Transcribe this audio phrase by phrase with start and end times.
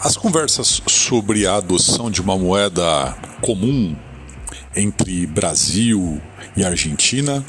[0.00, 3.96] As conversas sobre a adoção de uma moeda comum
[4.76, 6.22] entre Brasil
[6.56, 7.44] e Argentina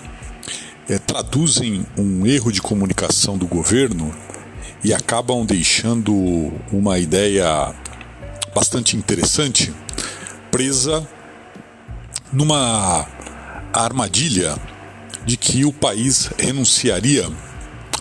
[0.90, 4.12] é, traduzem um erro de comunicação do governo
[4.84, 7.72] e acabam deixando uma ideia
[8.56, 9.72] bastante interessante
[10.50, 11.08] presa
[12.34, 13.06] numa
[13.72, 14.58] armadilha
[15.24, 17.30] de que o país renunciaria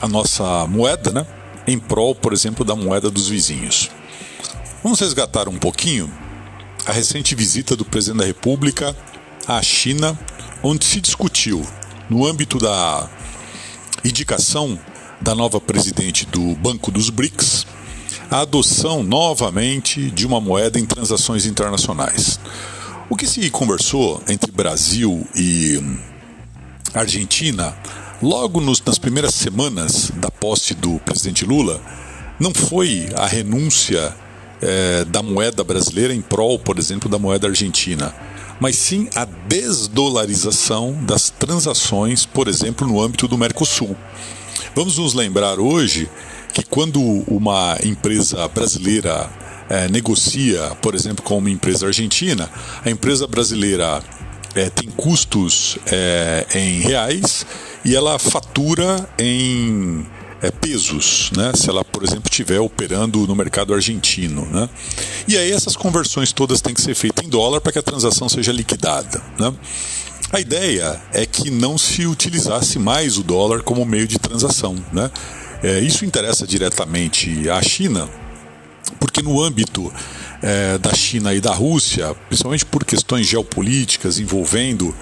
[0.01, 1.27] à nossa moeda, né,
[1.67, 3.91] em prol, por exemplo, da moeda dos vizinhos.
[4.81, 6.09] Vamos resgatar um pouquinho
[6.87, 8.97] a recente visita do presidente da República
[9.45, 10.17] à China,
[10.63, 11.67] onde se discutiu,
[12.09, 13.11] no âmbito da
[14.05, 14.79] indicação
[15.21, 17.67] da nova presidente do Banco dos BRICS,
[18.31, 22.39] a adoção novamente de uma moeda em transações internacionais.
[23.11, 25.83] O que se conversou entre Brasil e
[26.95, 27.77] Argentina,
[28.23, 31.83] logo nos, nas primeiras semanas da posse do presidente Lula,
[32.39, 34.15] não foi a renúncia
[34.61, 38.15] é, da moeda brasileira em prol, por exemplo, da moeda argentina,
[38.61, 43.97] mas sim a desdolarização das transações, por exemplo, no âmbito do Mercosul.
[44.75, 46.09] Vamos nos lembrar hoje
[46.53, 49.31] que quando uma empresa brasileira
[49.69, 52.51] é, negocia, por exemplo, com uma empresa argentina,
[52.85, 54.03] a empresa brasileira
[54.55, 57.47] é, tem custos é, em reais
[57.85, 60.05] e ela fatura em
[60.41, 61.53] é, pesos, né?
[61.55, 64.47] se ela, por exemplo, estiver operando no mercado argentino.
[64.47, 64.69] Né?
[65.27, 68.29] E aí essas conversões todas têm que ser feitas em dólar para que a transação
[68.29, 69.23] seja liquidada.
[69.39, 69.53] Né?
[70.33, 74.77] A ideia é que não se utilizasse mais o dólar como meio de transação.
[74.93, 75.11] Né?
[75.63, 78.09] É, isso interessa diretamente à China,
[79.01, 79.93] porque no âmbito
[80.41, 84.95] é, da China e da Rússia, principalmente por questões geopolíticas envolvendo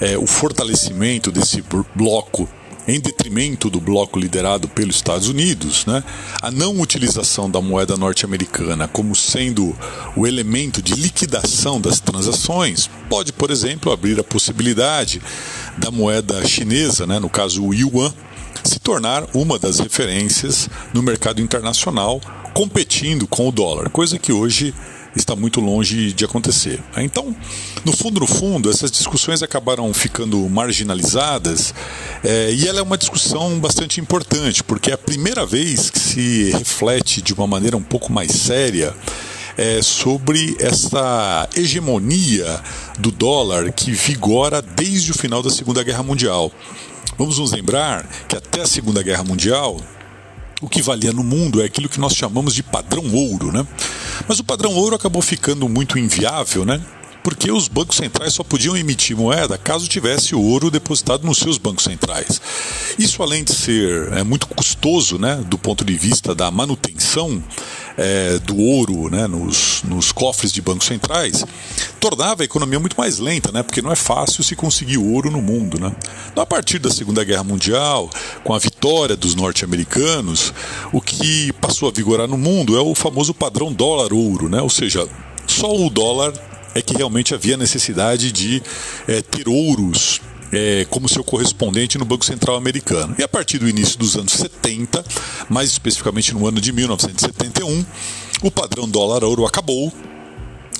[0.00, 1.62] é, o fortalecimento desse
[1.94, 2.48] bloco
[2.88, 6.02] em detrimento do bloco liderado pelos Estados Unidos, né?
[6.40, 9.76] a não utilização da moeda norte-americana como sendo
[10.16, 15.20] o elemento de liquidação das transações pode, por exemplo, abrir a possibilidade
[15.76, 17.18] da moeda chinesa, né?
[17.18, 18.12] no caso o yuan,
[18.64, 22.20] se tornar uma das referências no mercado internacional,
[22.54, 24.74] competindo com o dólar, coisa que hoje
[25.20, 26.82] está muito longe de acontecer.
[26.96, 27.34] Então,
[27.84, 31.74] no fundo, no fundo, essas discussões acabaram ficando marginalizadas
[32.24, 36.50] é, e ela é uma discussão bastante importante, porque é a primeira vez que se
[36.52, 38.94] reflete de uma maneira um pouco mais séria
[39.56, 42.60] é, sobre essa hegemonia
[42.98, 46.52] do dólar que vigora desde o final da Segunda Guerra Mundial.
[47.18, 49.80] Vamos nos lembrar que até a Segunda Guerra Mundial,
[50.60, 53.66] o que valia no mundo é aquilo que nós chamamos de padrão ouro, né?
[54.26, 56.80] Mas o padrão ouro acabou ficando muito inviável, né?
[57.22, 61.84] Porque os bancos centrais só podiam emitir moeda caso tivesse ouro depositado nos seus bancos
[61.84, 62.40] centrais.
[62.98, 67.42] Isso, além de ser é, muito custoso, né, do ponto de vista da manutenção
[67.98, 71.44] é, do ouro né, nos, nos cofres de bancos centrais,
[71.98, 75.42] tornava a economia muito mais lenta, né, porque não é fácil se conseguir ouro no
[75.42, 75.80] mundo.
[75.80, 75.92] Né.
[76.30, 78.08] Então, a partir da Segunda Guerra Mundial,
[78.44, 80.54] com a vitória dos norte-americanos,
[80.92, 85.06] o que passou a vigorar no mundo é o famoso padrão dólar-ouro, né, ou seja,
[85.46, 86.32] só o dólar
[86.74, 88.62] é que realmente havia necessidade de
[89.08, 90.20] é, ter ouros
[90.52, 93.14] é, como seu correspondente no Banco Central americano.
[93.18, 95.04] E a partir do início dos anos 70,
[95.48, 97.84] mais especificamente no ano de 1971,
[98.42, 99.92] o padrão dólar-ouro acabou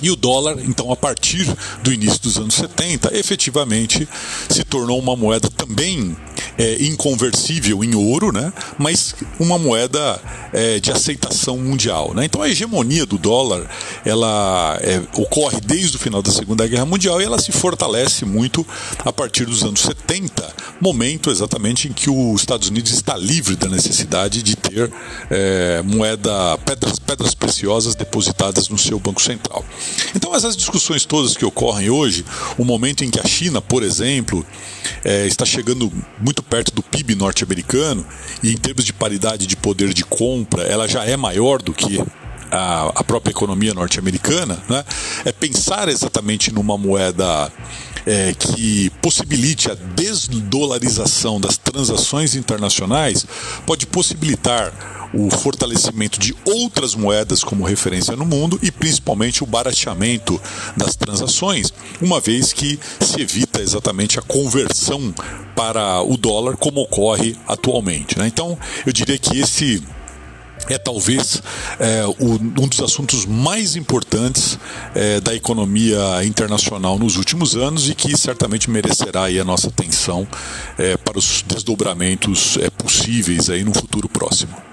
[0.00, 1.44] e o dólar, então, a partir
[1.82, 4.08] do início dos anos 70, efetivamente
[4.48, 6.16] se tornou uma moeda também
[6.56, 8.52] é, inconversível em ouro, né?
[8.78, 10.20] mas uma moeda
[10.52, 12.14] é, de aceitação mundial.
[12.14, 12.26] Né?
[12.26, 13.68] Então, a hegemonia do dólar
[14.08, 18.66] ela é, ocorre desde o final da Segunda Guerra Mundial e ela se fortalece muito
[19.04, 23.68] a partir dos anos 70, momento exatamente em que os Estados Unidos está livre da
[23.68, 24.90] necessidade de ter
[25.30, 29.64] é, moeda, pedras, pedras preciosas depositadas no seu Banco Central.
[30.14, 32.24] Então, essas discussões todas que ocorrem hoje,
[32.56, 34.44] o momento em que a China, por exemplo,
[35.04, 38.06] é, está chegando muito perto do PIB norte-americano
[38.42, 42.02] e, em termos de paridade de poder de compra, ela já é maior do que
[42.50, 44.84] a, a própria economia norte-americana, né?
[45.24, 47.52] é pensar exatamente numa moeda
[48.06, 53.26] é, que possibilite a desdolarização das transações internacionais,
[53.66, 54.72] pode possibilitar
[55.12, 60.40] o fortalecimento de outras moedas como referência no mundo e principalmente o barateamento
[60.76, 65.14] das transações, uma vez que se evita exatamente a conversão
[65.56, 68.18] para o dólar como ocorre atualmente.
[68.18, 68.26] Né?
[68.26, 69.82] Então, eu diria que esse
[70.68, 71.42] é talvez
[71.78, 74.58] é, o, um dos assuntos mais importantes
[74.94, 80.26] é, da economia internacional nos últimos anos e que certamente merecerá a nossa atenção
[80.78, 84.67] é, para os desdobramentos é, possíveis aí no futuro próximo.